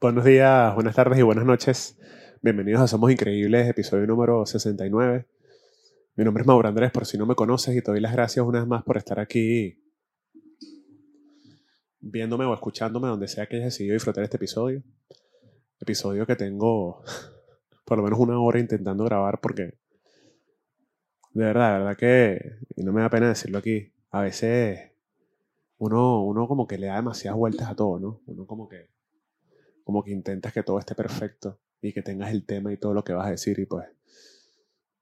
Buenos 0.00 0.24
días, 0.24 0.72
buenas 0.76 0.94
tardes 0.94 1.18
y 1.18 1.22
buenas 1.22 1.44
noches. 1.44 1.98
Bienvenidos 2.40 2.82
a 2.82 2.86
Somos 2.86 3.10
Increíbles, 3.10 3.68
episodio 3.68 4.06
número 4.06 4.46
69. 4.46 5.26
Mi 6.14 6.24
nombre 6.24 6.42
es 6.42 6.46
Mauro 6.46 6.68
Andrés, 6.68 6.92
por 6.92 7.04
si 7.04 7.18
no 7.18 7.26
me 7.26 7.34
conoces, 7.34 7.74
y 7.76 7.82
te 7.82 7.90
doy 7.90 7.98
las 7.98 8.12
gracias 8.12 8.46
una 8.46 8.60
vez 8.60 8.68
más 8.68 8.84
por 8.84 8.96
estar 8.96 9.18
aquí 9.18 9.82
viéndome 11.98 12.44
o 12.44 12.54
escuchándome 12.54 13.08
donde 13.08 13.26
sea 13.26 13.46
que 13.46 13.56
hayas 13.56 13.72
decidido 13.72 13.94
disfrutar 13.94 14.22
este 14.22 14.36
episodio. 14.36 14.84
Episodio 15.80 16.26
que 16.26 16.36
tengo 16.36 17.02
por 17.84 17.98
lo 17.98 18.04
menos 18.04 18.20
una 18.20 18.38
hora 18.38 18.60
intentando 18.60 19.02
grabar 19.02 19.40
porque 19.40 19.62
de 21.32 21.44
verdad, 21.44 21.72
de 21.72 21.78
verdad 21.80 21.96
que, 21.96 22.58
y 22.76 22.84
no 22.84 22.92
me 22.92 23.00
da 23.00 23.10
pena 23.10 23.26
decirlo 23.26 23.58
aquí, 23.58 23.92
a 24.12 24.20
veces 24.20 24.92
uno, 25.78 26.22
uno 26.22 26.46
como 26.46 26.68
que 26.68 26.78
le 26.78 26.86
da 26.86 26.94
demasiadas 26.94 27.36
vueltas 27.36 27.68
a 27.68 27.74
todo, 27.74 27.98
¿no? 27.98 28.20
Uno 28.26 28.46
como 28.46 28.68
que 28.68 28.96
como 29.88 30.04
que 30.04 30.10
intentas 30.10 30.52
que 30.52 30.62
todo 30.62 30.78
esté 30.78 30.94
perfecto 30.94 31.58
y 31.80 31.94
que 31.94 32.02
tengas 32.02 32.30
el 32.30 32.44
tema 32.44 32.70
y 32.70 32.76
todo 32.76 32.92
lo 32.92 33.04
que 33.04 33.14
vas 33.14 33.26
a 33.26 33.30
decir 33.30 33.58
y 33.58 33.64
pues, 33.64 33.88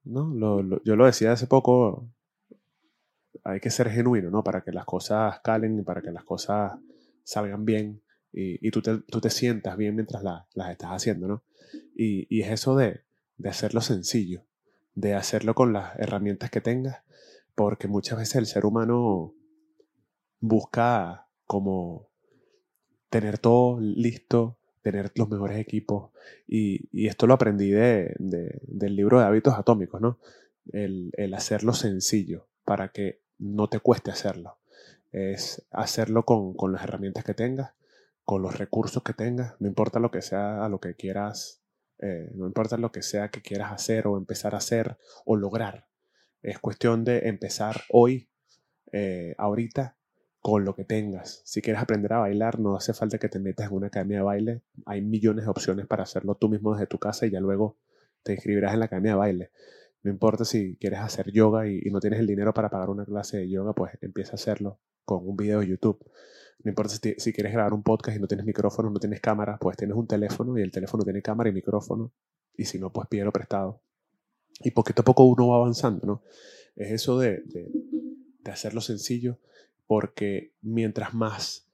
no, 0.04 0.62
yo 0.84 0.94
lo 0.94 1.06
decía 1.06 1.32
hace 1.32 1.48
poco, 1.48 2.08
hay 3.42 3.58
que 3.58 3.70
ser 3.70 3.90
genuino, 3.90 4.30
¿no? 4.30 4.44
Para 4.44 4.62
que 4.62 4.70
las 4.70 4.84
cosas 4.84 5.40
calen 5.40 5.80
y 5.80 5.82
para 5.82 6.02
que 6.02 6.12
las 6.12 6.22
cosas 6.22 6.78
salgan 7.24 7.64
bien 7.64 8.00
y, 8.32 8.64
y 8.64 8.70
tú, 8.70 8.80
te, 8.80 8.98
tú, 8.98 9.20
te, 9.20 9.28
sientas 9.28 9.76
bien 9.76 9.96
mientras 9.96 10.22
las 10.22 10.70
estás 10.70 10.90
haciendo, 10.90 11.26
¿no? 11.26 11.42
Y, 11.96 12.28
y 12.32 12.42
es 12.42 12.52
eso 12.52 12.76
de, 12.76 13.00
de 13.38 13.48
hacerlo 13.48 13.80
sencillo, 13.80 14.44
de 14.94 15.14
hacerlo 15.14 15.56
con 15.56 15.72
las 15.72 15.98
herramientas 15.98 16.48
que 16.48 16.60
tengas, 16.60 17.02
porque 17.56 17.88
muchas 17.88 18.20
veces 18.20 18.36
el 18.36 18.46
ser 18.46 18.64
humano 18.64 19.34
busca 20.38 21.26
como 21.44 22.08
tener 23.10 23.38
todo 23.38 23.80
listo, 23.80 24.60
tener 24.90 25.10
los 25.16 25.28
mejores 25.28 25.58
equipos. 25.58 26.10
Y, 26.46 27.06
esto 27.08 27.26
lo 27.26 27.34
aprendí 27.34 27.70
de, 27.70 28.14
de, 28.18 28.60
del 28.62 28.94
libro 28.94 29.18
de 29.18 29.26
hábitos 29.26 29.54
atómicos, 29.54 30.00
¿no? 30.00 30.20
El, 30.72 31.10
el, 31.16 31.34
hacerlo 31.34 31.72
sencillo 31.72 32.46
para 32.64 32.88
que 32.88 33.20
no 33.38 33.68
te 33.68 33.80
cueste 33.80 34.12
hacerlo. 34.12 34.58
Es 35.10 35.66
hacerlo 35.72 36.24
con, 36.24 36.54
con, 36.54 36.72
las 36.72 36.84
herramientas 36.84 37.24
que 37.24 37.34
tengas, 37.34 37.72
con 38.24 38.42
los 38.42 38.58
recursos 38.58 39.02
que 39.02 39.12
tengas, 39.12 39.54
no 39.60 39.66
importa 39.66 39.98
lo 39.98 40.12
que 40.12 40.22
sea 40.22 40.64
a 40.64 40.68
lo 40.68 40.78
que 40.78 40.94
quieras, 40.94 41.62
eh, 41.98 42.30
no 42.34 42.46
importa 42.46 42.76
lo 42.76 42.92
que 42.92 43.02
sea 43.02 43.30
que 43.30 43.42
quieras 43.42 43.72
hacer 43.72 44.06
o 44.06 44.16
empezar 44.16 44.54
a 44.54 44.58
hacer 44.58 44.98
o 45.24 45.36
lograr. 45.36 45.88
Es 46.42 46.60
cuestión 46.60 47.04
de 47.04 47.28
empezar 47.28 47.82
hoy, 47.90 48.28
eh, 48.92 49.34
ahorita, 49.38 49.96
con 50.46 50.64
lo 50.64 50.76
que 50.76 50.84
tengas. 50.84 51.42
Si 51.44 51.60
quieres 51.60 51.82
aprender 51.82 52.12
a 52.12 52.18
bailar, 52.18 52.60
no 52.60 52.76
hace 52.76 52.92
falta 52.92 53.18
que 53.18 53.28
te 53.28 53.40
metas 53.40 53.66
en 53.68 53.74
una 53.74 53.88
academia 53.88 54.18
de 54.18 54.22
baile. 54.22 54.62
Hay 54.84 55.02
millones 55.02 55.44
de 55.44 55.50
opciones 55.50 55.88
para 55.88 56.04
hacerlo 56.04 56.36
tú 56.36 56.48
mismo 56.48 56.72
desde 56.72 56.86
tu 56.86 57.00
casa 57.00 57.26
y 57.26 57.30
ya 57.30 57.40
luego 57.40 57.78
te 58.22 58.34
inscribirás 58.34 58.72
en 58.72 58.78
la 58.78 58.84
academia 58.84 59.10
de 59.10 59.16
baile. 59.16 59.50
No 60.04 60.12
importa 60.12 60.44
si 60.44 60.76
quieres 60.76 61.00
hacer 61.00 61.32
yoga 61.32 61.66
y, 61.66 61.80
no 61.90 61.98
tienes 61.98 62.20
el 62.20 62.28
dinero 62.28 62.54
para 62.54 62.70
pagar 62.70 62.90
una 62.90 63.04
clase 63.04 63.38
de 63.38 63.48
yoga, 63.48 63.72
pues 63.72 63.98
empieza 64.00 64.30
a 64.30 64.34
hacerlo 64.36 64.78
con 65.04 65.28
un 65.28 65.36
video 65.36 65.58
de 65.58 65.66
YouTube. 65.66 65.98
No 66.62 66.68
importa 66.68 66.94
si, 66.94 67.32
quieres 67.32 67.52
grabar 67.52 67.72
un 67.72 67.82
podcast 67.82 68.16
y 68.16 68.20
no 68.20 68.28
tienes 68.28 68.46
micrófono, 68.46 68.88
no 68.88 69.00
tienes 69.00 69.20
cámara, 69.20 69.58
pues 69.60 69.76
tienes 69.76 69.96
un 69.96 70.06
teléfono 70.06 70.56
y 70.56 70.62
el 70.62 70.70
teléfono 70.70 71.02
tiene 71.02 71.22
cámara 71.22 71.50
y 71.50 71.54
micrófono. 71.54 72.12
Y 72.56 72.66
si 72.66 72.78
no, 72.78 72.92
pues 72.92 73.08
pídelo 73.08 73.32
prestado. 73.32 73.80
Y 74.60 74.70
poquito 74.70 75.02
a 75.02 75.04
poco 75.04 75.24
uno 75.24 75.48
va 75.48 75.56
avanzando, 75.56 76.06
¿no? 76.06 76.22
Es 76.76 76.92
eso 76.92 77.18
de, 77.18 77.42
de 77.42 78.50
hacerlo 78.52 78.80
sencillo 78.80 79.40
porque 79.86 80.52
mientras 80.62 81.14
más 81.14 81.68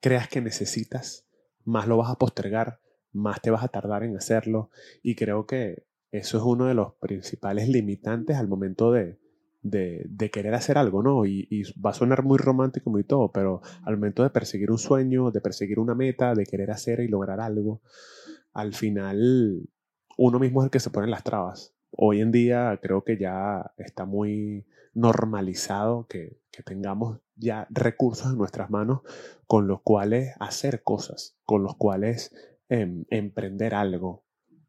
creas 0.00 0.28
que 0.28 0.40
necesitas, 0.40 1.26
más 1.64 1.88
lo 1.88 1.96
vas 1.96 2.10
a 2.10 2.18
postergar, 2.18 2.80
más 3.12 3.40
te 3.40 3.50
vas 3.50 3.64
a 3.64 3.68
tardar 3.68 4.02
en 4.02 4.16
hacerlo 4.16 4.70
y 5.02 5.14
creo 5.14 5.46
que 5.46 5.86
eso 6.10 6.38
es 6.38 6.44
uno 6.44 6.66
de 6.66 6.74
los 6.74 6.94
principales 6.94 7.68
limitantes 7.68 8.36
al 8.36 8.48
momento 8.48 8.92
de, 8.92 9.18
de, 9.62 10.04
de 10.08 10.30
querer 10.30 10.54
hacer 10.54 10.78
algo, 10.78 11.02
¿no? 11.02 11.26
Y, 11.26 11.48
y, 11.50 11.62
va 11.80 11.90
a 11.90 11.94
sonar 11.94 12.22
muy 12.22 12.38
romántico 12.38 12.96
y 12.98 13.04
todo, 13.04 13.32
pero 13.32 13.62
al 13.82 13.96
momento 13.96 14.22
de 14.22 14.30
perseguir 14.30 14.70
un 14.70 14.78
sueño, 14.78 15.30
de 15.30 15.40
perseguir 15.40 15.80
una 15.80 15.94
meta, 15.94 16.34
de 16.34 16.44
querer 16.46 16.70
hacer 16.70 17.00
y 17.00 17.08
lograr 17.08 17.40
algo, 17.40 17.80
al 18.52 18.74
final 18.74 19.68
uno 20.16 20.38
mismo 20.38 20.60
es 20.60 20.66
el 20.66 20.70
que 20.70 20.80
se 20.80 20.90
pone 20.90 21.08
las 21.08 21.24
trabas. 21.24 21.74
Hoy 21.90 22.20
en 22.20 22.30
día 22.30 22.78
creo 22.82 23.02
que 23.02 23.16
ya 23.18 23.72
está 23.78 24.04
muy 24.04 24.66
normalizado 24.94 26.06
que, 26.08 26.38
que 26.50 26.62
tengamos 26.62 27.20
ya 27.36 27.66
recursos 27.70 28.32
en 28.32 28.38
nuestras 28.38 28.70
manos 28.70 29.00
con 29.46 29.66
los 29.66 29.82
cuales 29.82 30.34
hacer 30.40 30.82
cosas, 30.82 31.36
con 31.44 31.62
los 31.62 31.76
cuales 31.76 32.34
eh, 32.68 33.04
emprender 33.10 33.74
algo. 33.74 34.24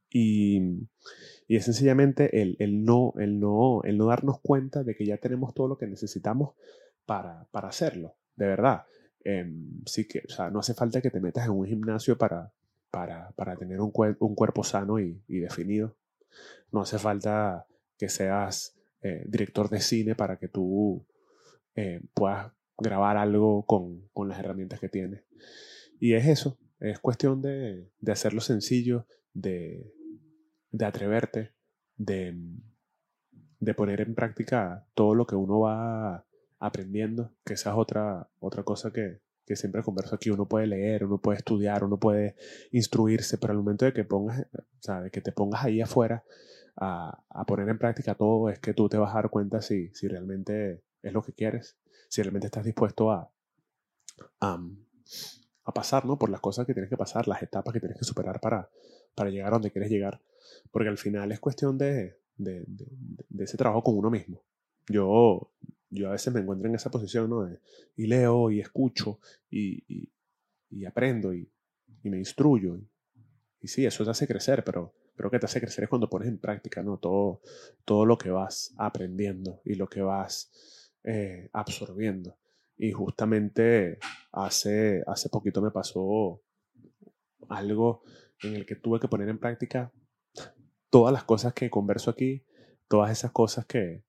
Y, 0.10 0.88
y 1.48 1.58
es 1.58 1.66
sencillamente 1.66 2.42
el, 2.42 2.56
el, 2.60 2.84
no, 2.86 3.14
el, 3.18 3.40
no, 3.40 3.82
el 3.84 3.98
no 3.98 4.08
darnos 4.08 4.40
cuenta 4.40 4.84
de 4.84 4.96
que 4.96 5.06
ya 5.06 5.18
tenemos 5.18 5.54
todo 5.54 5.68
lo 5.68 5.78
que 5.78 5.88
necesitamos 5.88 6.56
para, 7.06 7.48
para 7.52 7.70
hacerlo, 7.70 8.16
de 8.36 8.48
verdad. 8.48 8.86
Eh, 9.24 9.52
sí 9.86 10.08
que, 10.08 10.24
o 10.28 10.32
sea, 10.32 10.50
no 10.50 10.60
hace 10.60 10.74
falta 10.74 11.02
que 11.02 11.12
te 11.12 11.20
metas 11.20 11.46
en 11.46 11.52
un 11.52 11.66
gimnasio 11.66 12.18
para, 12.18 12.52
para, 12.92 13.32
para 13.32 13.56
tener 13.56 13.82
un, 13.82 13.92
un 14.20 14.36
cuerpo 14.36 14.64
sano 14.64 15.00
y, 15.00 15.22
y, 15.28 15.40
definido. 15.40 15.96
No 16.72 16.82
hace 16.82 16.98
falta 16.98 17.66
que 17.98 18.10
seas 18.10 18.76
eh, 19.08 19.24
director 19.28 19.70
de 19.70 19.82
cine 19.82 20.16
para 20.16 20.40
que 20.40 20.48
tú 20.48 21.06
eh, 21.76 22.02
puedas 22.16 22.52
grabar 22.76 23.18
algo 23.18 23.64
con, 23.68 24.10
con, 24.14 24.28
las 24.28 24.40
herramientas 24.40 24.80
que 24.80 24.90
tienes. 24.90 25.24
Y 26.00 26.16
es 26.16 26.26
eso, 26.26 26.58
es 26.80 26.98
cuestión 26.98 27.40
de, 27.40 27.92
de 28.00 28.12
hacerlo 28.12 28.42
sencillo, 28.42 29.06
de, 29.32 29.94
de 30.72 30.86
atreverte, 30.86 31.52
de, 31.98 32.36
de, 33.60 33.74
poner 33.76 34.02
en 34.02 34.16
práctica 34.16 34.88
todo 34.96 35.14
lo 35.14 35.28
que 35.28 35.36
uno 35.36 35.60
va 35.60 36.26
aprendiendo, 36.58 37.32
que 37.46 37.54
esa 37.54 37.70
es 37.70 37.76
otra, 37.78 38.28
otra 38.40 38.64
cosa 38.64 38.92
que, 38.92 39.20
que 39.46 39.56
siempre 39.56 39.84
converso 39.84 40.16
aquí, 40.16 40.32
uno 40.32 40.48
puede 40.48 40.66
leer, 40.66 41.06
uno 41.06 41.20
puede 41.20 41.38
estudiar, 41.38 41.84
uno 41.84 42.00
puede 42.00 42.38
instruirse, 42.72 43.38
pero 43.38 43.54
al 43.54 43.60
momento 43.60 43.86
de 43.86 43.94
que 43.94 44.04
pongas, 44.04 44.48
o 44.52 44.82
sea, 44.82 45.02
de 45.02 45.12
que 45.12 45.22
te 45.22 45.32
pongas 45.32 45.64
ahí 45.64 45.80
afuera 45.80 46.24
a, 46.78 47.24
a, 47.30 47.46
poner 47.46 47.70
en 47.70 47.78
práctica 47.78 48.16
todo, 48.16 48.50
es 48.50 48.60
que 48.60 48.74
tú 48.74 48.90
te 48.90 48.98
vas 48.98 49.12
a 49.12 49.16
dar 49.16 49.30
cuenta 49.30 49.62
si, 49.62 49.90
si 49.94 50.08
realmente 50.08 50.84
es 51.02 51.14
lo 51.14 51.22
que 51.24 51.34
quieres, 51.34 51.78
si 52.10 52.22
realmente 52.22 52.48
estás 52.48 52.66
dispuesto 52.66 53.12
a, 53.12 53.32
a, 54.42 54.60
a, 55.64 55.74
pasar 55.74 56.06
¿no? 56.06 56.18
por 56.18 56.30
las 56.30 56.42
cosas 56.42 56.66
que 56.66 56.74
tienes 56.74 56.90
que 56.90 56.98
pasar, 56.98 57.28
las 57.28 57.42
etapas 57.42 57.74
que 57.74 57.80
tienes 57.80 57.98
que 57.98 58.06
superar 58.06 58.40
para, 58.40 58.70
para 59.14 59.30
llegar 59.30 59.50
a 59.50 59.52
donde 59.52 59.72
quieres 59.72 59.90
llegar. 59.90 60.22
Porque 60.72 60.90
al 60.90 60.98
final 60.98 61.32
es 61.32 61.40
cuestión 61.40 61.78
de, 61.78 62.18
de, 62.38 62.64
de, 62.68 63.44
ese 63.44 63.58
trabajo 63.58 63.84
con 63.84 63.98
uno 63.98 64.10
mismo. 64.10 64.44
Yo, 64.88 65.52
yo 65.90 66.10
a 66.10 66.12
veces 66.12 66.34
me 66.34 66.42
encuentro 66.42 66.68
en 66.68 66.76
esa 66.76 66.92
posición, 66.92 67.30
¿no? 67.30 67.50
y 67.96 68.08
leo 68.08 68.52
y 68.52 68.60
escucho 68.60 69.20
y, 69.50 69.84
y, 69.88 70.12
y 70.70 70.86
aprendo 70.86 71.34
y, 71.34 71.50
y, 72.04 72.10
me 72.10 72.18
instruyo. 72.18 72.78
Y, 73.62 73.68
sí, 73.68 73.86
eso 73.86 74.04
te 74.04 74.12
hace 74.12 74.28
crecer, 74.28 74.64
pero 74.64 74.94
creo 75.16 75.32
que 75.32 75.40
te 75.40 75.46
hace 75.46 75.62
crecer 75.62 75.86
es 75.86 75.90
cuando 75.90 76.10
pones 76.10 76.28
en 76.28 76.40
práctica, 76.40 76.84
¿no? 76.84 76.98
Todo, 76.98 77.42
todo 77.86 78.06
lo 78.06 78.18
que 78.18 78.30
vas 78.30 78.74
aprendiendo 78.78 79.62
y 79.64 79.76
lo 79.76 79.88
que 79.88 80.02
vas 80.02 80.92
eh, 81.04 81.50
absorbiendo. 81.54 82.38
Y 82.78 82.92
justamente 82.92 84.00
hace, 84.32 85.04
hace 85.08 85.30
poquito 85.30 85.62
me 85.62 85.72
pasó 85.72 86.42
algo 87.50 88.04
en 88.42 88.56
el 88.56 88.66
que 88.66 88.76
tuve 88.76 89.00
que 89.00 89.08
poner 89.08 89.30
en 89.30 89.40
práctica 89.40 89.94
todas 90.90 91.14
las 91.14 91.24
cosas 91.24 91.54
que 91.54 91.70
converso 91.70 92.12
aquí, 92.12 92.46
todas 92.88 93.12
esas 93.12 93.32
cosas 93.32 93.66
que, 93.66 94.04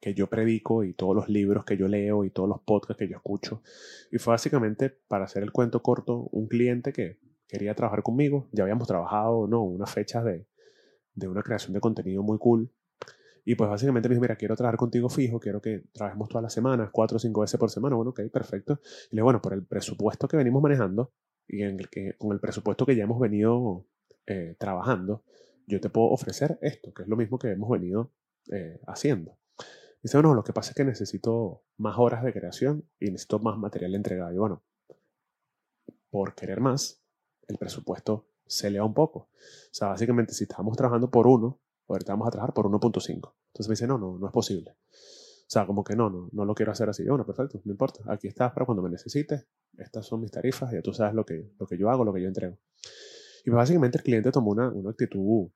que 0.00 0.14
yo 0.14 0.28
predico 0.28 0.84
y 0.84 0.94
todos 0.94 1.14
los 1.14 1.28
libros 1.28 1.64
que 1.64 1.76
yo 1.76 1.88
leo 1.88 2.24
y 2.24 2.30
todos 2.30 2.48
los 2.48 2.60
podcasts 2.60 2.98
que 2.98 3.08
yo 3.08 3.16
escucho. 3.16 3.62
Y 4.10 4.18
fue 4.18 4.32
básicamente, 4.32 4.90
para 4.90 5.24
hacer 5.24 5.42
el 5.42 5.52
cuento 5.52 5.82
corto, 5.82 6.28
un 6.32 6.48
cliente 6.48 6.92
que 6.92 7.18
quería 7.50 7.74
trabajar 7.74 8.02
conmigo. 8.02 8.48
Ya 8.52 8.62
habíamos 8.62 8.86
trabajado, 8.86 9.46
¿no? 9.46 9.62
Unas 9.62 9.90
fechas 9.90 10.24
de, 10.24 10.46
de 11.14 11.28
una 11.28 11.42
creación 11.42 11.72
de 11.72 11.80
contenido 11.80 12.22
muy 12.22 12.38
cool. 12.38 12.70
Y 13.44 13.54
pues 13.54 13.68
básicamente 13.70 14.08
me 14.08 14.14
dijo, 14.14 14.22
mira, 14.22 14.36
quiero 14.36 14.54
trabajar 14.54 14.78
contigo 14.78 15.08
fijo, 15.08 15.40
quiero 15.40 15.60
que 15.60 15.84
trabajemos 15.92 16.28
todas 16.28 16.42
las 16.42 16.52
semanas, 16.52 16.90
cuatro 16.92 17.16
o 17.16 17.18
cinco 17.18 17.40
veces 17.40 17.58
por 17.58 17.70
semana. 17.70 17.96
Bueno, 17.96 18.10
ok, 18.10 18.20
perfecto. 18.32 18.80
Y 19.10 19.16
le 19.16 19.20
digo, 19.20 19.24
bueno, 19.24 19.42
por 19.42 19.54
el 19.54 19.64
presupuesto 19.64 20.28
que 20.28 20.36
venimos 20.36 20.62
manejando 20.62 21.12
y 21.48 21.62
en 21.62 21.80
el 21.80 21.88
que, 21.88 22.16
con 22.18 22.32
el 22.32 22.40
presupuesto 22.40 22.86
que 22.86 22.94
ya 22.94 23.04
hemos 23.04 23.18
venido 23.18 23.86
eh, 24.26 24.56
trabajando, 24.58 25.24
yo 25.66 25.80
te 25.80 25.88
puedo 25.88 26.08
ofrecer 26.10 26.58
esto, 26.62 26.92
que 26.92 27.02
es 27.02 27.08
lo 27.08 27.16
mismo 27.16 27.38
que 27.38 27.50
hemos 27.50 27.70
venido 27.70 28.12
eh, 28.52 28.80
haciendo. 28.86 29.38
Dice, 30.02 30.16
bueno, 30.16 30.34
lo 30.34 30.44
que 30.44 30.52
pasa 30.52 30.70
es 30.70 30.76
que 30.76 30.84
necesito 30.84 31.62
más 31.76 31.98
horas 31.98 32.22
de 32.22 32.32
creación 32.32 32.84
y 32.98 33.06
necesito 33.06 33.38
más 33.38 33.58
material 33.58 33.94
entregado. 33.94 34.32
Y 34.32 34.38
bueno, 34.38 34.62
por 36.10 36.34
querer 36.34 36.60
más, 36.60 37.02
el 37.50 37.58
presupuesto 37.58 38.26
se 38.46 38.68
eleva 38.68 38.84
un 38.84 38.94
poco. 38.94 39.18
O 39.20 39.28
sea, 39.72 39.88
básicamente, 39.88 40.32
si 40.34 40.44
estamos 40.44 40.76
trabajando 40.76 41.10
por 41.10 41.26
uno, 41.26 41.60
ahorita 41.88 42.12
vamos 42.12 42.28
a 42.28 42.30
trabajar 42.30 42.54
por 42.54 42.66
1.5. 42.66 43.32
Entonces 43.48 43.68
me 43.68 43.72
dice, 43.72 43.86
no, 43.86 43.98
no, 43.98 44.18
no 44.18 44.26
es 44.26 44.32
posible. 44.32 44.76
O 44.90 45.52
sea, 45.52 45.66
como 45.66 45.82
que 45.82 45.96
no, 45.96 46.08
no, 46.10 46.28
no 46.32 46.44
lo 46.44 46.54
quiero 46.54 46.72
hacer 46.72 46.88
así. 46.88 47.04
Bueno, 47.04 47.26
perfecto, 47.26 47.60
no 47.64 47.72
importa. 47.72 48.00
Aquí 48.06 48.28
estás 48.28 48.52
para 48.52 48.66
cuando 48.66 48.82
me 48.82 48.90
necesites. 48.90 49.46
Estas 49.76 50.06
son 50.06 50.20
mis 50.20 50.30
tarifas, 50.30 50.72
ya 50.72 50.82
tú 50.82 50.92
sabes 50.92 51.14
lo 51.14 51.24
que, 51.24 51.52
lo 51.58 51.66
que 51.66 51.76
yo 51.76 51.90
hago, 51.90 52.04
lo 52.04 52.12
que 52.12 52.22
yo 52.22 52.28
entrego. 52.28 52.58
Y 53.44 53.50
básicamente 53.50 53.98
el 53.98 54.04
cliente 54.04 54.30
tomó 54.30 54.50
una, 54.50 54.68
una 54.68 54.90
actitud 54.90 55.48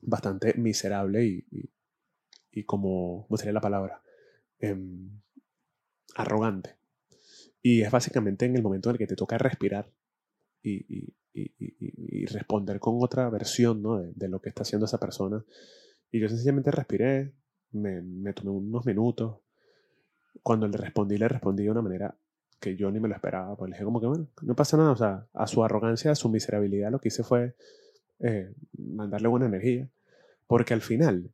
bastante 0.00 0.54
miserable 0.54 1.24
y, 1.24 1.44
y, 2.52 2.64
como, 2.64 3.26
¿cómo 3.26 3.36
sería 3.36 3.52
la 3.52 3.60
palabra? 3.60 4.02
Em, 4.58 5.20
arrogante. 6.14 6.76
Y 7.62 7.82
es 7.82 7.90
básicamente 7.90 8.46
en 8.46 8.56
el 8.56 8.62
momento 8.62 8.90
en 8.90 8.94
el 8.94 8.98
que 8.98 9.06
te 9.06 9.16
toca 9.16 9.38
respirar 9.38 9.92
y, 10.62 11.14
responder 12.26 12.80
con 12.80 12.98
otra 13.00 13.28
versión 13.30 13.82
¿no? 13.82 13.98
de, 13.98 14.12
de, 14.14 14.28
lo 14.28 14.40
que 14.40 14.48
está 14.50 14.62
haciendo 14.62 14.86
esa 14.86 14.98
persona. 14.98 15.44
Y 16.10 16.20
yo 16.20 16.28
sencillamente 16.28 16.70
respiré, 16.70 17.32
me, 17.72 18.02
me 18.02 18.32
tomé 18.32 18.50
unos 18.50 18.84
minutos. 18.86 19.38
Cuando 20.42 20.66
le 20.68 20.76
respondí, 20.76 21.18
le 21.18 21.28
respondí 21.28 21.64
de 21.64 21.70
una 21.70 21.82
manera 21.82 22.16
que 22.60 22.76
yo 22.76 22.90
ni 22.90 23.00
me 23.00 23.08
lo 23.08 23.14
esperaba. 23.14 23.56
Pues 23.56 23.70
le 23.70 23.76
dije 23.76 23.84
como 23.84 24.00
que, 24.00 24.06
bueno, 24.06 24.28
no 24.42 24.54
pasa 24.54 24.76
nada. 24.76 24.92
O 24.92 24.96
sea, 24.96 25.26
a 25.32 25.46
su 25.46 25.64
arrogancia, 25.64 26.10
a 26.10 26.14
su 26.14 26.28
miserabilidad, 26.28 26.90
lo 26.90 27.00
que 27.00 27.08
hice 27.08 27.22
fue 27.22 27.54
eh, 28.20 28.52
mandarle 28.76 29.28
buena 29.28 29.46
energía. 29.46 29.88
Porque 30.46 30.74
al 30.74 30.80
final 30.80 31.30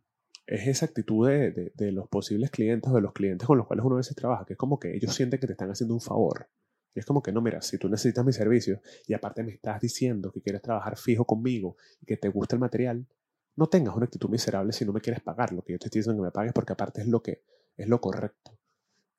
es 0.47 0.69
esa 0.69 0.87
actitud 0.87 1.29
de, 1.29 1.73
de, 1.75 1.93
los 1.93 2.09
posibles 2.09 2.51
clientes 2.51 2.91
o 2.91 2.95
de 2.95 3.01
los 3.01 3.13
clientes 3.13 3.47
con 3.47 3.59
los 3.59 3.67
cuales 3.67 3.85
uno 3.85 3.97
a 3.97 3.99
veces 3.99 4.15
trabaja, 4.15 4.45
que 4.45 4.53
es 4.53 4.59
como 4.59 4.79
que 4.79 4.95
ellos 4.95 5.15
sienten 5.15 5.41
que 5.41 5.47
te 5.47 5.55
están 5.55 5.71
haciendo 5.71 5.95
un 5.95 6.01
favor. 6.01 6.49
Y 6.97 6.99
es 6.99 7.05
como 7.05 7.23
que 7.23 7.31
no, 7.31 7.43
mira, 7.43 7.61
si 7.61 7.77
tú 7.77 7.91
necesitas 7.91 8.25
mi 8.25 8.33
servicio 8.33 8.81
y 9.07 9.13
aparte 9.13 9.45
me 9.45 9.53
estás 9.53 9.83
diciendo 9.83 10.33
que 10.33 10.41
quieres 10.41 10.63
trabajar 10.63 10.97
fijo 10.97 11.27
conmigo 11.27 11.77
y 12.01 12.07
que 12.07 12.17
te 12.17 12.31
gusta 12.31 12.57
el 12.57 12.61
material, 12.61 13.07
no 13.55 13.69
tengas 13.69 13.95
una 13.95 14.07
actitud 14.07 14.31
miserable 14.31 14.73
si 14.73 14.87
no 14.87 14.95
me 14.95 15.03
quieres 15.03 15.23
pagar. 15.23 15.53
Lo 15.53 15.63
que 15.63 15.75
yo 15.75 15.79
te 15.79 15.89
estoy 15.89 16.01
diciendo 16.01 16.23
que 16.23 16.27
me 16.29 16.33
pagues 16.33 16.55
porque 16.55 16.73
aparte 16.73 17.03
es 17.03 17.07
lo 17.07 17.23
que 17.23 17.43
es 17.77 17.87
lo 17.87 18.01
correcto. 18.01 18.59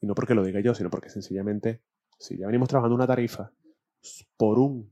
Y 0.02 0.08
no 0.08 0.16
porque 0.16 0.34
lo 0.34 0.44
diga 0.44 0.60
yo, 0.60 0.74
sino 0.74 0.90
porque 0.90 1.12
sencillamente, 1.12 1.84
si 2.18 2.40
ya 2.40 2.48
venimos 2.48 2.68
trabajando 2.68 2.96
una 2.96 3.06
tarifa 3.06 3.52
por 4.38 4.58
un 4.58 4.92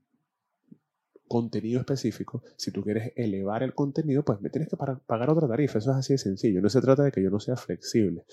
contenido 1.28 1.80
específico, 1.80 2.44
si 2.56 2.70
tú 2.70 2.84
quieres 2.84 3.14
elevar 3.16 3.64
el 3.64 3.74
contenido, 3.74 4.24
pues 4.24 4.40
me 4.42 4.52
tienes 4.52 4.70
que 4.70 4.78
pagar 4.78 5.30
otra 5.32 5.48
tarifa. 5.48 5.80
Eso 5.80 5.90
es 5.90 5.98
así 5.98 6.14
de 6.14 6.20
sencillo. 6.20 6.62
No 6.62 6.70
se 6.70 6.82
trata 6.82 7.02
de 7.02 7.12
que 7.12 7.24
yo 7.24 7.32
no 7.32 7.40
sea 7.40 7.56
flexible. 7.56 8.26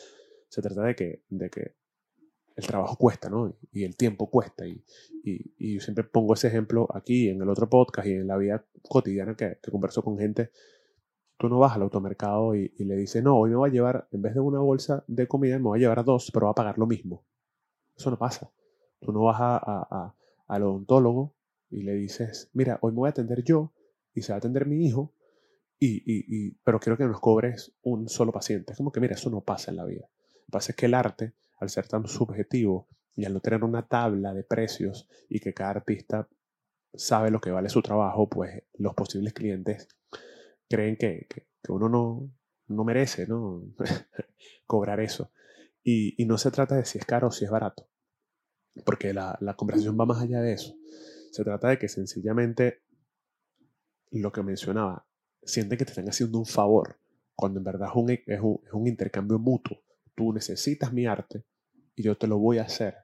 Se 0.48 0.60
trata 0.60 0.82
de 0.82 0.94
que, 0.94 1.22
de 1.30 1.48
que 1.48 1.74
el 2.56 2.66
trabajo 2.66 2.96
cuesta, 2.96 3.28
¿no? 3.30 3.54
Y 3.72 3.84
el 3.84 3.96
tiempo 3.96 4.28
cuesta. 4.30 4.66
Y, 4.66 4.84
y, 5.24 5.54
y, 5.58 5.74
yo 5.74 5.80
siempre 5.80 6.04
pongo 6.04 6.34
ese 6.34 6.48
ejemplo 6.48 6.88
aquí, 6.94 7.28
en 7.28 7.40
el 7.42 7.48
otro 7.48 7.68
podcast 7.68 8.08
y 8.08 8.12
en 8.12 8.26
la 8.26 8.36
vida 8.36 8.64
cotidiana 8.88 9.36
que, 9.36 9.58
que 9.62 9.70
converso 9.70 10.02
con 10.02 10.18
gente. 10.18 10.50
Tú 11.38 11.48
no 11.48 11.58
vas 11.58 11.74
al 11.74 11.82
automercado 11.82 12.54
y, 12.54 12.72
le 12.78 12.96
dices, 12.96 13.22
no, 13.22 13.38
hoy 13.38 13.50
me 13.50 13.56
voy 13.56 13.70
a 13.70 13.72
llevar, 13.72 14.08
en 14.12 14.22
vez 14.22 14.34
de 14.34 14.40
una 14.40 14.60
bolsa 14.60 15.04
de 15.08 15.26
comida, 15.26 15.58
me 15.58 15.64
voy 15.64 15.78
a 15.78 15.82
llevar 15.82 16.04
dos, 16.04 16.30
pero 16.32 16.46
va 16.46 16.52
a 16.52 16.54
pagar 16.54 16.78
lo 16.78 16.86
mismo. 16.86 17.24
Eso 17.96 18.10
no 18.10 18.18
pasa. 18.18 18.52
Tú 19.00 19.12
no 19.12 19.24
vas 19.24 19.40
a, 19.40 19.56
a, 19.56 19.86
a, 19.90 20.16
al 20.46 20.62
odontólogo 20.62 21.34
y 21.70 21.82
le 21.82 21.94
dices, 21.94 22.50
mira, 22.52 22.78
hoy 22.82 22.92
me 22.92 22.98
voy 22.98 23.08
a 23.08 23.10
atender 23.10 23.42
yo 23.42 23.72
y 24.14 24.22
se 24.22 24.32
va 24.32 24.36
a 24.36 24.38
atender 24.38 24.66
mi 24.66 24.86
hijo, 24.86 25.14
y, 25.84 26.52
pero 26.62 26.78
quiero 26.78 26.96
que 26.96 27.04
nos 27.04 27.20
cobres 27.20 27.74
un 27.82 28.08
solo 28.08 28.30
paciente. 28.30 28.72
Es 28.72 28.78
como 28.78 28.92
que, 28.92 29.00
mira, 29.00 29.14
eso 29.14 29.30
no 29.30 29.40
pasa 29.40 29.70
en 29.70 29.78
la 29.78 29.84
vida. 29.84 30.08
Lo 30.34 30.44
que 30.46 30.52
pasa 30.52 30.72
es 30.72 30.76
que 30.76 30.86
el 30.86 30.94
arte, 30.94 31.32
al 31.62 31.70
ser 31.70 31.86
tan 31.86 32.08
subjetivo 32.08 32.88
y 33.14 33.24
al 33.24 33.34
no 33.34 33.40
tener 33.40 33.62
una 33.62 33.86
tabla 33.86 34.34
de 34.34 34.42
precios 34.42 35.08
y 35.28 35.38
que 35.38 35.54
cada 35.54 35.70
artista 35.70 36.28
sabe 36.92 37.30
lo 37.30 37.40
que 37.40 37.52
vale 37.52 37.68
su 37.68 37.82
trabajo, 37.82 38.28
pues 38.28 38.64
los 38.74 38.94
posibles 38.94 39.32
clientes 39.32 39.86
creen 40.68 40.96
que, 40.96 41.28
que, 41.28 41.46
uno 41.68 41.88
no, 41.88 42.30
no 42.66 42.84
merece 42.84 43.28
¿no? 43.28 43.62
cobrar 44.66 44.98
eso. 45.00 45.30
Y, 45.84 46.20
y, 46.20 46.26
no 46.26 46.36
se 46.36 46.50
trata 46.50 46.74
de 46.76 46.84
si 46.84 46.98
es 46.98 47.04
caro 47.04 47.28
o 47.28 47.30
si 47.30 47.44
es 47.44 47.50
barato, 47.50 47.88
porque 48.84 49.14
la, 49.14 49.38
la 49.40 49.54
conversación 49.54 49.96
va 49.98 50.04
más 50.04 50.20
allá 50.20 50.40
de 50.40 50.54
eso. 50.54 50.76
Se 51.30 51.44
trata 51.44 51.68
de 51.68 51.78
que 51.78 51.88
sencillamente 51.88 52.82
lo 54.10 54.32
que 54.32 54.42
mencionaba, 54.42 55.06
sienten 55.42 55.78
que 55.78 55.84
te 55.84 55.92
están 55.92 56.08
haciendo 56.08 56.38
un 56.38 56.46
favor, 56.46 56.98
cuando 57.36 57.60
en 57.60 57.64
verdad 57.64 57.88
es 57.88 57.94
un, 57.94 58.10
es 58.10 58.72
un 58.72 58.86
intercambio 58.88 59.38
mutuo. 59.38 59.78
Tú 60.14 60.32
necesitas 60.32 60.92
mi 60.92 61.06
arte 61.06 61.44
y 61.94 62.02
yo 62.02 62.16
te 62.16 62.26
lo 62.26 62.38
voy 62.38 62.58
a 62.58 62.62
hacer, 62.62 62.96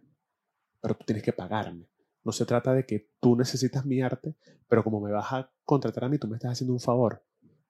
pero 0.81 0.95
tú 0.95 1.05
tienes 1.05 1.23
que 1.23 1.33
pagarme. 1.33 1.89
No 2.25 2.33
se 2.33 2.45
trata 2.47 2.75
de 2.75 2.85
que 2.85 3.09
tú 3.21 3.37
necesitas 3.37 3.87
mi 3.87 4.03
arte, 4.03 4.35
pero 4.69 4.85
como 4.85 5.01
me 5.01 5.11
vas 5.11 5.33
a 5.33 5.51
contratar 5.65 6.05
a 6.05 6.09
mí, 6.09 6.19
tú 6.19 6.29
me 6.29 6.37
estás 6.37 6.53
haciendo 6.53 6.75
un 6.75 6.81
favor. 6.81 7.23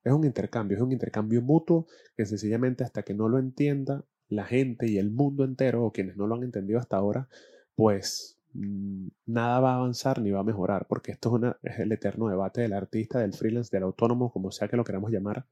Es 0.03 0.12
un 0.12 0.25
intercambio, 0.25 0.76
es 0.76 0.82
un 0.82 0.93
intercambio 0.93 1.43
mutuo 1.43 1.87
que 2.17 2.25
sencillamente 2.25 2.85
hasta 2.85 3.03
que 3.03 3.15
no 3.15 3.29
lo 3.29 3.38
entienda 3.38 4.05
la 4.29 4.44
gente 4.44 4.87
y 4.88 4.99
el 4.99 5.11
mundo 5.11 5.44
entero, 5.44 5.85
o 5.85 5.93
quienes 5.93 6.17
no 6.17 6.26
lo 6.26 6.35
han 6.35 6.43
entendido 6.43 6.79
hasta 6.79 6.97
ahora, 6.97 7.29
pues 7.75 8.38
Mm, 8.55 9.09
nada 9.26 9.61
va 9.61 9.73
a 9.73 9.76
avanzar 9.76 10.21
ni 10.21 10.31
va 10.31 10.41
a 10.41 10.44
mejorar, 10.44 10.87
porque 10.88 11.12
esto 11.12 11.29
es, 11.29 11.35
una, 11.35 11.59
es 11.62 11.79
el 11.79 11.93
eterno 11.93 12.29
debate 12.29 12.62
del 12.62 12.73
artista, 12.73 13.21
del 13.21 13.35
freelance, 13.35 13.75
del 13.75 13.85
autónomo, 13.85 14.32
como 14.32 14.50
sea 14.50 14.69
que 14.69 14.76
lo 14.76 14.85
queramos 14.85 15.11
llamar, 15.11 15.47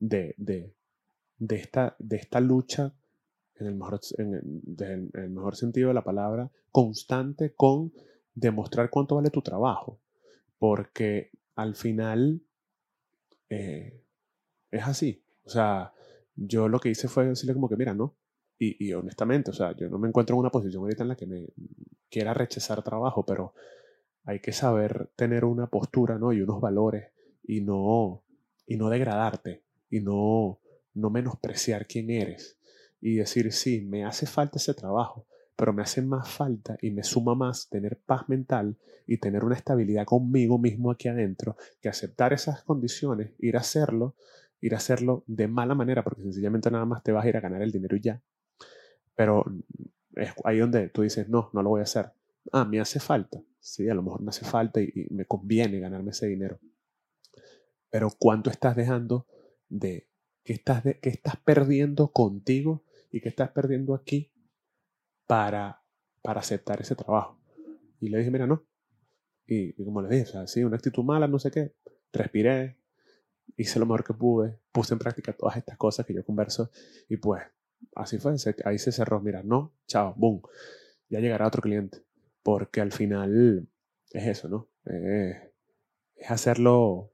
de, 0.00 0.34
de, 0.38 0.72
de, 1.38 1.56
esta, 1.56 1.96
de 1.98 2.16
esta 2.16 2.40
lucha, 2.40 2.94
en 3.58 3.66
el, 3.66 3.74
mejor, 3.74 4.00
en, 4.18 5.10
el 5.14 5.30
mejor 5.30 5.56
sentido 5.56 5.88
de 5.88 5.94
la 5.94 6.04
palabra, 6.04 6.50
constante 6.70 7.52
con 7.54 7.92
demostrar 8.34 8.90
cuánto 8.90 9.16
vale 9.16 9.30
tu 9.30 9.42
trabajo, 9.42 9.98
porque 10.58 11.30
al 11.56 11.74
final 11.74 12.40
eh, 13.48 14.00
es 14.70 14.82
así. 14.84 15.22
O 15.44 15.50
sea, 15.50 15.92
yo 16.36 16.68
lo 16.68 16.78
que 16.78 16.90
hice 16.90 17.08
fue 17.08 17.26
decirle 17.26 17.54
como 17.54 17.68
que, 17.68 17.76
mira, 17.76 17.94
no, 17.94 18.14
y, 18.58 18.86
y, 18.86 18.92
honestamente, 18.92 19.50
o 19.50 19.54
sea, 19.54 19.74
yo 19.76 19.88
no 19.88 19.98
me 19.98 20.08
encuentro 20.08 20.34
en 20.34 20.40
una 20.40 20.50
posición 20.50 20.82
ahorita 20.82 21.02
en 21.02 21.08
la 21.08 21.16
que 21.16 21.26
me 21.26 21.48
quiera 22.10 22.34
rechazar 22.34 22.82
trabajo, 22.82 23.24
pero 23.24 23.54
hay 24.24 24.40
que 24.40 24.52
saber 24.52 25.10
tener 25.16 25.44
una 25.44 25.68
postura, 25.68 26.18
¿no? 26.18 26.32
Y 26.32 26.42
unos 26.42 26.60
valores 26.60 27.12
y 27.44 27.60
no, 27.60 28.24
y 28.66 28.76
no 28.76 28.90
degradarte 28.90 29.62
y 29.90 30.00
no, 30.00 30.60
no 30.94 31.10
menospreciar 31.10 31.86
quién 31.86 32.10
eres 32.10 32.57
y 33.00 33.16
decir, 33.16 33.52
sí, 33.52 33.80
me 33.82 34.04
hace 34.04 34.26
falta 34.26 34.58
ese 34.58 34.74
trabajo, 34.74 35.26
pero 35.56 35.72
me 35.72 35.82
hace 35.82 36.02
más 36.02 36.28
falta 36.28 36.76
y 36.80 36.90
me 36.90 37.02
suma 37.02 37.34
más 37.34 37.68
tener 37.68 37.98
paz 37.98 38.28
mental 38.28 38.76
y 39.06 39.18
tener 39.18 39.44
una 39.44 39.56
estabilidad 39.56 40.04
conmigo 40.04 40.58
mismo 40.58 40.90
aquí 40.90 41.08
adentro 41.08 41.56
que 41.80 41.88
aceptar 41.88 42.32
esas 42.32 42.62
condiciones, 42.62 43.32
ir 43.38 43.56
a 43.56 43.60
hacerlo, 43.60 44.14
ir 44.60 44.74
a 44.74 44.78
hacerlo 44.78 45.24
de 45.26 45.48
mala 45.48 45.74
manera, 45.74 46.04
porque 46.04 46.22
sencillamente 46.22 46.70
nada 46.70 46.84
más 46.84 47.02
te 47.02 47.12
vas 47.12 47.24
a 47.24 47.28
ir 47.28 47.36
a 47.36 47.40
ganar 47.40 47.62
el 47.62 47.72
dinero 47.72 47.96
y 47.96 48.00
ya, 48.00 48.22
pero 49.14 49.44
es 50.14 50.32
ahí 50.44 50.58
donde 50.58 50.88
tú 50.88 51.02
dices, 51.02 51.28
no, 51.28 51.50
no 51.52 51.62
lo 51.62 51.70
voy 51.70 51.80
a 51.80 51.84
hacer. 51.84 52.12
Ah, 52.52 52.64
me 52.64 52.80
hace 52.80 53.00
falta. 53.00 53.42
Sí, 53.60 53.88
a 53.88 53.94
lo 53.94 54.02
mejor 54.02 54.22
me 54.22 54.30
hace 54.30 54.44
falta 54.44 54.80
y, 54.80 55.06
me 55.10 55.24
conviene 55.24 55.80
ganarme 55.80 56.10
ese 56.10 56.26
dinero. 56.26 56.60
Pero 57.90 58.10
¿cuánto 58.18 58.50
estás 58.50 58.76
dejando 58.76 59.26
de 59.68 60.08
qué 60.44 60.52
estás, 60.52 60.84
de, 60.84 60.98
qué 61.00 61.10
estás 61.10 61.36
perdiendo 61.36 62.12
contigo 62.12 62.84
y 63.10 63.20
qué 63.20 63.28
estás 63.28 63.50
perdiendo 63.50 63.94
aquí 63.94 64.32
para, 65.26 65.82
para 66.22 66.40
aceptar 66.40 66.80
ese 66.80 66.94
trabajo? 66.94 67.40
Y 68.00 68.08
le 68.08 68.18
dije, 68.18 68.30
mira, 68.30 68.46
no. 68.46 68.66
Y, 69.46 69.72
como 69.84 70.02
le 70.02 70.08
dije, 70.08 70.22
o 70.22 70.32
sea, 70.32 70.46
sí, 70.46 70.62
una 70.62 70.76
actitud 70.76 71.02
mala, 71.02 71.26
no 71.26 71.38
sé 71.38 71.50
qué. 71.50 71.74
Respiré, 72.12 72.78
hice 73.56 73.78
lo 73.78 73.86
mejor 73.86 74.04
que 74.04 74.14
pude, 74.14 74.58
puse 74.72 74.94
en 74.94 74.98
práctica 74.98 75.32
todas 75.32 75.56
estas 75.56 75.76
cosas 75.76 76.06
que 76.06 76.14
yo 76.14 76.24
converso 76.24 76.70
y 77.08 77.16
pues 77.16 77.42
así 77.94 78.18
fue, 78.18 78.34
ahí 78.64 78.78
se 78.78 78.92
cerró, 78.92 79.20
mira, 79.20 79.42
no, 79.42 79.74
chao, 79.86 80.14
boom, 80.16 80.42
ya 81.08 81.20
llegará 81.20 81.46
otro 81.46 81.62
cliente, 81.62 82.04
porque 82.42 82.80
al 82.80 82.92
final 82.92 83.68
es 84.10 84.26
eso, 84.26 84.48
¿no? 84.48 84.68
Es 84.84 85.36
hacerlo, 86.28 87.12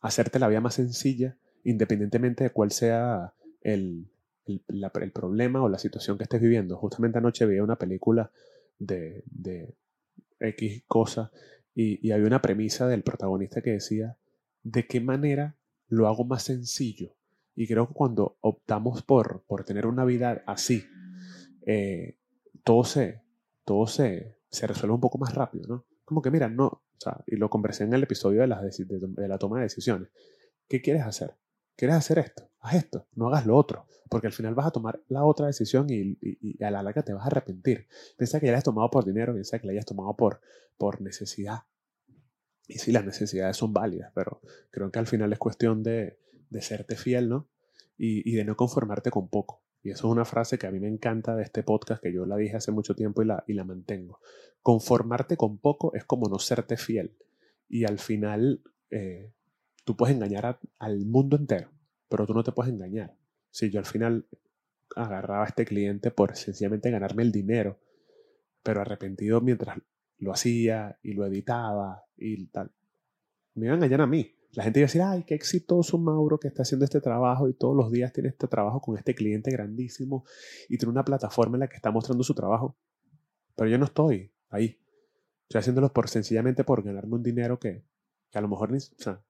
hacerte 0.00 0.38
la 0.38 0.48
vida 0.48 0.60
más 0.60 0.74
sencilla, 0.74 1.38
independientemente 1.64 2.44
de 2.44 2.50
cuál 2.50 2.70
sea 2.70 3.34
el, 3.60 4.10
el, 4.50 5.12
problema 5.12 5.62
o 5.62 5.68
la 5.68 5.78
situación 5.78 6.18
que 6.18 6.24
estés 6.24 6.40
viviendo. 6.40 6.76
Justamente 6.76 7.18
anoche 7.18 7.46
vi 7.46 7.60
una 7.60 7.76
película 7.76 8.30
de, 8.78 9.22
de 9.26 9.74
X 10.40 10.84
cosa 10.86 11.30
y, 11.74 12.06
y 12.06 12.12
había 12.12 12.26
una 12.26 12.42
premisa 12.42 12.88
del 12.88 13.02
protagonista 13.02 13.62
que 13.62 13.72
decía, 13.72 14.16
¿de 14.62 14.86
qué 14.86 15.00
manera 15.00 15.56
lo 15.88 16.08
hago 16.08 16.24
más 16.24 16.44
sencillo? 16.44 17.14
Y 17.54 17.66
creo 17.66 17.88
que 17.88 17.94
cuando 17.94 18.38
optamos 18.40 19.02
por, 19.02 19.42
por 19.46 19.64
tener 19.64 19.86
una 19.86 20.04
vida 20.04 20.42
así, 20.46 20.84
eh, 21.66 22.16
todo, 22.64 22.84
se, 22.84 23.22
todo 23.64 23.86
se, 23.86 24.38
se 24.48 24.66
resuelve 24.66 24.94
un 24.94 25.00
poco 25.00 25.18
más 25.18 25.34
rápido, 25.34 25.66
¿no? 25.68 25.86
Como 26.04 26.22
que, 26.22 26.30
mira, 26.30 26.48
no, 26.48 26.66
o 26.66 26.82
sea, 26.96 27.22
y 27.26 27.36
lo 27.36 27.50
conversé 27.50 27.84
en 27.84 27.92
el 27.92 28.02
episodio 28.02 28.40
de, 28.40 28.46
las 28.46 28.62
de 28.62 29.28
la 29.28 29.38
toma 29.38 29.58
de 29.58 29.64
decisiones. 29.64 30.08
¿Qué 30.68 30.80
quieres 30.80 31.02
hacer? 31.02 31.34
¿Quieres 31.80 31.96
hacer 31.96 32.18
esto? 32.18 32.46
Haz 32.60 32.74
esto, 32.74 33.06
no 33.14 33.28
hagas 33.28 33.46
lo 33.46 33.56
otro, 33.56 33.86
porque 34.10 34.26
al 34.26 34.34
final 34.34 34.54
vas 34.54 34.66
a 34.66 34.70
tomar 34.70 35.00
la 35.08 35.24
otra 35.24 35.46
decisión 35.46 35.86
y, 35.88 36.18
a 36.62 36.70
la 36.70 36.82
larga 36.82 37.02
te 37.02 37.14
vas 37.14 37.24
a 37.24 37.28
arrepentir. 37.28 37.86
Piensa 38.18 38.38
que 38.38 38.48
la 38.48 38.52
hayas 38.52 38.64
tomado 38.64 38.90
por 38.90 39.06
dinero, 39.06 39.32
piensa 39.32 39.58
que 39.58 39.66
la 39.66 39.72
hayas 39.72 39.86
tomado 39.86 40.14
por, 40.14 40.42
por 40.76 41.00
necesidad. 41.00 41.60
Y 42.68 42.80
sí, 42.80 42.92
las 42.92 43.06
necesidades 43.06 43.56
son 43.56 43.72
válidas, 43.72 44.12
pero 44.14 44.42
creo 44.70 44.90
que 44.90 44.98
al 44.98 45.06
final 45.06 45.32
es 45.32 45.38
cuestión 45.38 45.82
de, 45.82 46.18
de 46.50 46.60
serte 46.60 46.96
fiel, 46.96 47.30
¿no? 47.30 47.48
Y, 47.96 48.30
y, 48.30 48.34
de 48.34 48.44
no 48.44 48.56
conformarte 48.56 49.10
con 49.10 49.30
poco. 49.30 49.62
Y 49.82 49.88
eso 49.88 50.08
es 50.08 50.12
una 50.12 50.26
frase 50.26 50.58
que 50.58 50.66
a 50.66 50.70
mí 50.70 50.80
me 50.80 50.88
encanta 50.88 51.34
de 51.34 51.44
este 51.44 51.62
podcast, 51.62 52.02
que 52.02 52.12
yo 52.12 52.26
la 52.26 52.36
dije 52.36 52.56
hace 52.56 52.72
mucho 52.72 52.94
tiempo 52.94 53.22
y 53.22 53.24
la, 53.24 53.42
y 53.46 53.54
la 53.54 53.64
mantengo. 53.64 54.20
Conformarte 54.60 55.38
con 55.38 55.56
poco 55.56 55.94
es 55.94 56.04
como 56.04 56.28
no 56.28 56.40
serte 56.40 56.76
fiel. 56.76 57.16
Y 57.70 57.86
al 57.86 57.98
final, 57.98 58.60
eh, 58.90 59.32
tú 59.84 59.96
puedes 59.96 60.14
engañar 60.14 60.58
al 60.78 61.06
mundo 61.06 61.36
entero, 61.36 61.70
pero 62.08 62.26
tú 62.26 62.34
no 62.34 62.44
te 62.44 62.52
puedes 62.52 62.72
engañar. 62.72 63.16
Si 63.50 63.70
yo 63.70 63.78
al 63.78 63.86
final 63.86 64.26
agarraba 64.96 65.44
a 65.44 65.48
este 65.48 65.64
cliente 65.64 66.10
por 66.10 66.36
sencillamente 66.36 66.90
ganarme 66.90 67.22
el 67.22 67.32
dinero, 67.32 67.78
pero 68.62 68.80
arrepentido 68.80 69.40
mientras 69.40 69.78
lo 70.18 70.32
hacía 70.32 70.98
y 71.02 71.14
lo 71.14 71.26
editaba 71.26 72.04
y 72.16 72.46
tal, 72.46 72.72
me 73.54 73.66
iba 73.66 73.74
a 73.74 73.76
engañar 73.76 74.02
a 74.02 74.06
mí. 74.06 74.34
La 74.52 74.64
gente 74.64 74.80
iba 74.80 74.84
a 74.84 74.88
decir, 74.88 75.02
ay, 75.02 75.22
qué 75.24 75.34
exitoso 75.34 75.96
Mauro 75.96 76.38
que 76.40 76.48
está 76.48 76.62
haciendo 76.62 76.84
este 76.84 77.00
trabajo 77.00 77.48
y 77.48 77.54
todos 77.54 77.76
los 77.76 77.92
días 77.92 78.12
tiene 78.12 78.30
este 78.30 78.48
trabajo 78.48 78.80
con 78.80 78.98
este 78.98 79.14
cliente 79.14 79.50
grandísimo 79.50 80.24
y 80.68 80.76
tiene 80.76 80.90
una 80.90 81.04
plataforma 81.04 81.56
en 81.56 81.60
la 81.60 81.68
que 81.68 81.76
está 81.76 81.92
mostrando 81.92 82.24
su 82.24 82.34
trabajo. 82.34 82.76
Pero 83.54 83.70
yo 83.70 83.78
no 83.78 83.84
estoy 83.84 84.32
ahí. 84.48 84.80
Estoy 85.42 85.60
haciéndolo 85.60 85.92
por, 85.92 86.08
sencillamente 86.08 86.64
por 86.64 86.82
ganarme 86.82 87.14
un 87.14 87.22
dinero 87.22 87.60
que, 87.60 87.84
que 88.30 88.38
a 88.38 88.40
lo 88.40 88.48
mejor 88.48 88.72
sea, 88.80 89.22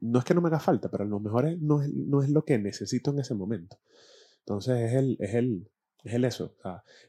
no 0.00 0.18
es 0.18 0.24
que 0.24 0.34
no 0.34 0.40
me 0.40 0.48
haga 0.48 0.60
falta, 0.60 0.90
pero 0.90 1.04
a 1.04 1.06
lo 1.06 1.18
mejor 1.18 1.56
no, 1.58 1.82
es, 1.82 1.92
no 1.92 2.22
es 2.22 2.30
lo 2.30 2.44
que 2.44 2.58
necesito 2.58 3.10
en 3.10 3.18
ese 3.18 3.34
momento. 3.34 3.78
Entonces 4.40 4.78
es 4.80 4.94
el, 4.94 5.16
es 5.20 5.34
el, 5.34 5.68
es 6.04 6.14
el 6.14 6.24
eso, 6.24 6.54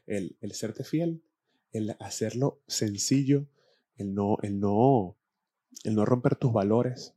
el, 0.06 0.36
el 0.40 0.52
serte 0.52 0.82
fiel, 0.82 1.22
el 1.72 1.96
hacerlo 2.00 2.60
sencillo, 2.66 3.46
el 3.96 4.14
no, 4.14 4.38
el 4.42 4.58
no, 4.58 5.16
el 5.84 5.94
no 5.94 6.04
romper 6.04 6.36
tus 6.36 6.52
valores. 6.52 7.14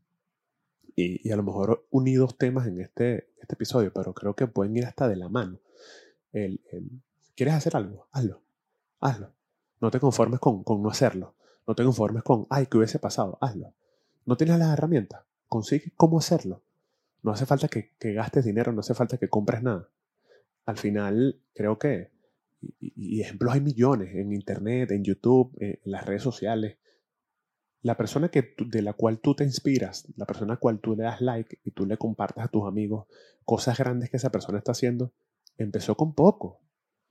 Y, 0.95 1.31
a 1.31 1.35
lo 1.35 1.43
mejor 1.43 1.87
uní 1.89 2.15
dos 2.15 2.37
temas 2.37 2.67
en 2.67 2.79
este, 2.79 3.29
este 3.39 3.55
episodio, 3.55 3.91
pero 3.93 4.13
creo 4.13 4.35
que 4.35 4.45
pueden 4.45 4.75
ir 4.75 4.85
hasta 4.85 5.07
de 5.07 5.15
la 5.15 5.29
mano. 5.29 5.59
El, 6.33 6.61
¿Quieres 7.35 7.55
hacer 7.55 7.75
algo? 7.75 8.07
Hazlo. 8.11 8.41
Hazlo. 8.99 9.33
No 9.79 9.89
te 9.89 9.99
conformes 9.99 10.39
con, 10.39 10.63
con 10.63 10.83
no 10.83 10.89
hacerlo. 10.89 11.33
No 11.65 11.73
te 11.73 11.83
conformes 11.83 12.23
con, 12.23 12.45
ay, 12.49 12.67
¿qué 12.67 12.77
hubiese 12.77 12.99
pasado? 12.99 13.37
Hazlo. 13.41 13.73
No 14.25 14.37
tienes 14.37 14.59
las 14.59 14.73
herramientas. 14.73 15.23
Consigue 15.51 15.91
cómo 15.97 16.17
hacerlo. 16.17 16.63
No 17.23 17.33
hace 17.33 17.45
falta 17.45 17.67
que, 17.67 17.91
que 17.99 18.13
gastes 18.13 18.45
dinero, 18.45 18.71
no 18.71 18.79
hace 18.79 18.93
falta 18.93 19.17
que 19.17 19.27
compres 19.27 19.61
nada. 19.61 19.89
Al 20.65 20.77
final, 20.77 21.41
creo 21.53 21.77
que, 21.77 22.13
y, 22.61 22.93
y 22.95 23.19
ejemplos 23.19 23.53
hay 23.53 23.59
millones 23.59 24.15
en 24.15 24.31
Internet, 24.31 24.91
en 24.91 25.03
YouTube, 25.03 25.53
en 25.59 25.77
las 25.83 26.05
redes 26.05 26.23
sociales. 26.23 26.77
La 27.81 27.97
persona 27.97 28.29
que 28.29 28.55
de 28.65 28.81
la 28.81 28.93
cual 28.93 29.19
tú 29.19 29.35
te 29.35 29.43
inspiras, 29.43 30.07
la 30.15 30.25
persona 30.25 30.53
a 30.53 30.55
la 30.55 30.59
cual 30.61 30.79
tú 30.79 30.95
le 30.95 31.03
das 31.03 31.19
like 31.19 31.59
y 31.65 31.71
tú 31.71 31.85
le 31.85 31.97
compartas 31.97 32.45
a 32.45 32.47
tus 32.47 32.65
amigos 32.65 33.07
cosas 33.43 33.77
grandes 33.77 34.09
que 34.09 34.15
esa 34.15 34.31
persona 34.31 34.57
está 34.57 34.71
haciendo, 34.71 35.11
empezó 35.57 35.97
con 35.97 36.15
poco. 36.15 36.61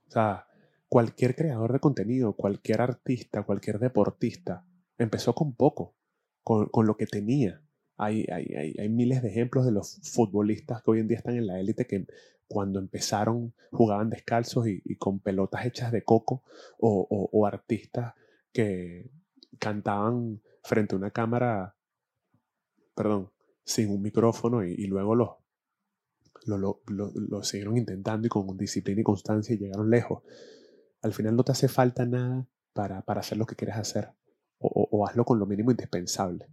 O 0.07 0.11
sea, 0.11 0.47
cualquier 0.89 1.35
creador 1.35 1.73
de 1.73 1.79
contenido, 1.79 2.33
cualquier 2.33 2.81
artista, 2.81 3.43
cualquier 3.43 3.77
deportista, 3.77 4.65
empezó 4.97 5.35
con 5.35 5.53
poco, 5.53 5.93
con, 6.41 6.69
con 6.69 6.87
lo 6.87 6.97
que 6.97 7.05
tenía. 7.05 7.61
Hay, 8.03 8.25
hay, 8.31 8.45
hay, 8.55 8.75
hay, 8.79 8.89
miles 8.89 9.21
de 9.21 9.29
ejemplos 9.29 9.65
de 9.65 9.71
los 9.71 9.99
futbolistas 10.03 10.81
que 10.81 10.91
hoy 10.91 10.99
en 10.99 11.07
día 11.07 11.17
están 11.17 11.35
en 11.35 11.45
la 11.45 11.59
élite 11.59 11.85
que 11.85 12.07
cuando 12.47 12.79
empezaron 12.79 13.53
jugaban 13.71 14.09
descalzos 14.09 14.67
y, 14.67 14.95
con 14.95 15.19
pelotas 15.19 15.65
hechas 15.65 15.91
de 15.91 16.03
coco 16.03 16.43
o, 16.79 17.29
o, 17.31 17.45
artistas 17.45 18.13
que 18.51 19.09
cantaban 19.59 20.41
frente 20.63 20.95
a 20.95 20.97
una 20.97 21.11
cámara, 21.11 21.75
perdón, 22.95 23.31
sin 23.63 23.89
un 23.91 24.01
micrófono 24.01 24.65
y, 24.65 24.73
y 24.73 24.87
luego 24.87 25.15
los, 25.15 25.29
lo, 26.45 26.57
lo, 26.57 26.81
lo, 26.87 27.11
lo, 27.13 27.43
siguieron 27.43 27.77
intentando 27.77 28.25
y 28.25 28.29
con 28.29 28.57
disciplina 28.57 29.01
y 29.01 29.03
constancia 29.03 29.53
y 29.53 29.59
llegaron 29.59 29.89
lejos 29.89 30.23
al 31.01 31.13
final 31.13 31.35
no 31.35 31.43
te 31.43 31.51
hace 31.51 31.67
falta 31.67 32.05
nada 32.05 32.47
para, 32.73 33.01
para 33.01 33.21
hacer 33.21 33.37
lo 33.37 33.45
que 33.45 33.55
quieres 33.55 33.75
hacer. 33.75 34.09
O, 34.59 34.67
o, 34.67 34.97
o, 34.97 35.07
hazlo 35.07 35.25
con 35.25 35.39
lo 35.39 35.45
mínimo 35.45 35.71
indispensable. 35.71 36.47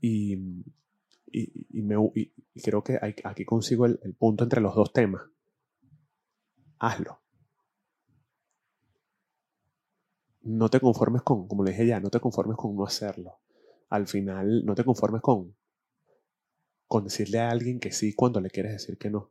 Y, 0.00 0.34
y, 1.26 1.66
y 1.78 1.82
me, 1.82 1.96
creo 2.62 2.82
que 2.82 2.98
aquí 3.24 3.44
consigo 3.44 3.86
el, 3.86 4.14
punto 4.18 4.44
entre 4.44 4.60
los 4.60 4.74
dos 4.74 4.92
temas. 4.92 5.22
Hazlo. 6.78 7.20
No 10.42 10.68
te 10.68 10.80
conformes 10.80 11.22
con, 11.22 11.48
como 11.48 11.64
le 11.64 11.72
dije 11.72 11.86
ya, 11.86 12.00
no 12.00 12.10
te 12.10 12.20
conformes 12.20 12.56
con 12.56 12.76
no 12.76 12.84
hacerlo. 12.84 13.40
Al 13.90 14.06
final, 14.06 14.64
no 14.64 14.74
te 14.74 14.84
conformes 14.84 15.20
con, 15.20 15.56
con 16.86 17.04
decirle 17.04 17.40
a 17.40 17.50
alguien 17.50 17.80
que 17.80 17.92
sí 17.92 18.14
cuando 18.14 18.40
le 18.40 18.50
quieres 18.50 18.72
decir 18.72 18.98
que 18.98 19.10
no. 19.10 19.30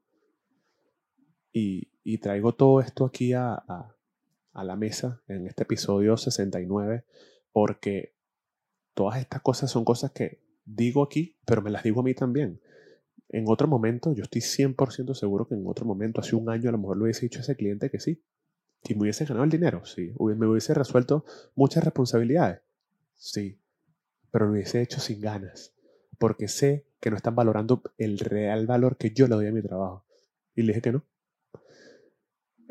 Y, 1.51 1.89
traigo 2.19 2.53
todo 2.53 2.79
esto 2.81 3.05
aquí 3.05 3.33
a, 3.33 3.55
a 3.55 4.63
la 4.63 4.75
mesa 4.75 5.21
en 5.27 5.45
este 5.45 5.63
episodio 5.63 6.17
69 6.17 7.05
porque 7.51 8.15
todas 8.95 9.19
estas 9.19 9.41
cosas 9.41 9.69
son 9.69 9.85
cosas 9.85 10.11
que 10.11 10.46
digo 10.67 11.01
aquí, 11.01 11.37
pero 11.45 11.61
me 11.61 11.71
las 11.71 11.83
digo 11.83 12.01
a 12.01 12.03
mí 12.03 12.13
también. 12.13 12.59
En 13.29 13.45
otro 13.47 13.67
momento, 13.67 14.13
yo 14.13 14.23
estoy 14.23 14.41
100% 14.41 15.13
seguro 15.15 15.47
que 15.47 15.55
en 15.55 15.65
otro 15.65 15.85
momento, 15.85 16.21
hace 16.21 16.35
un 16.35 16.49
año, 16.49 16.69
a 16.69 16.71
lo 16.73 16.77
mejor 16.77 16.97
le 16.97 17.03
hubiese 17.03 17.21
dicho 17.21 17.39
a 17.39 17.41
ese 17.41 17.55
cliente 17.55 17.89
que 17.89 17.99
sí. 17.99 18.21
Y 18.83 18.93
me 18.95 19.01
hubiese 19.01 19.25
ganado 19.25 19.43
el 19.43 19.49
dinero, 19.49 19.85
sí. 19.85 20.13
Me 20.19 20.47
hubiese 20.47 20.73
resuelto 20.73 21.25
muchas 21.55 21.83
responsabilidades, 21.83 22.61
sí. 23.15 23.59
Pero 24.31 24.45
lo 24.45 24.51
hubiese 24.51 24.81
hecho 24.81 24.99
sin 24.99 25.19
ganas. 25.19 25.73
Porque 26.17 26.47
sé 26.47 26.85
que 26.99 27.09
no 27.09 27.17
están 27.17 27.35
valorando 27.35 27.81
el 27.97 28.19
real 28.19 28.65
valor 28.67 28.97
que 28.97 29.11
yo 29.11 29.27
le 29.27 29.35
doy 29.35 29.47
a 29.47 29.51
mi 29.51 29.61
trabajo. 29.61 30.05
Y 30.55 30.61
le 30.61 30.67
dije 30.69 30.81
que 30.81 30.91
no. 30.91 31.03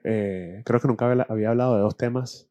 Eh, 0.04 0.62
creo 0.64 0.80
que 0.80 0.88
nunca 0.88 1.10
había 1.28 1.50
hablado 1.50 1.76
de 1.76 1.82
dos 1.82 1.96
temas 1.96 2.48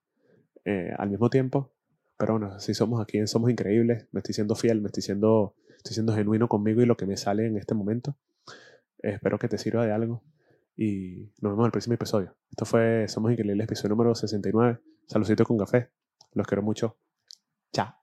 eh, 0.65 0.93
al 0.97 1.09
mismo 1.09 1.29
tiempo, 1.29 1.71
pero 2.17 2.33
bueno, 2.33 2.53
así 2.53 2.73
somos 2.73 3.01
aquí, 3.01 3.25
somos 3.27 3.49
increíbles, 3.49 4.07
me 4.11 4.19
estoy 4.19 4.33
siendo 4.33 4.55
fiel, 4.55 4.81
me 4.81 4.87
estoy 4.87 5.03
siendo, 5.03 5.55
estoy 5.77 5.93
siendo 5.93 6.13
genuino 6.13 6.47
conmigo 6.47 6.81
y 6.81 6.85
lo 6.85 6.97
que 6.97 7.05
me 7.05 7.17
sale 7.17 7.45
en 7.45 7.57
este 7.57 7.73
momento. 7.75 8.17
Espero 8.99 9.37
que 9.37 9.47
te 9.47 9.57
sirva 9.57 9.85
de 9.85 9.91
algo 9.91 10.23
y 10.75 11.31
nos 11.41 11.51
vemos 11.51 11.59
en 11.59 11.65
el 11.65 11.71
próximo 11.71 11.95
episodio. 11.95 12.35
Esto 12.49 12.65
fue 12.65 13.07
Somos 13.07 13.31
Increíbles, 13.31 13.65
episodio 13.65 13.89
número 13.89 14.15
69. 14.15 14.79
Saludcito 15.07 15.45
con 15.45 15.57
café. 15.57 15.89
Los 16.33 16.47
quiero 16.47 16.63
mucho. 16.63 16.97
Chao. 17.71 17.95